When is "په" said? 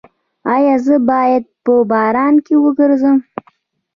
1.63-1.73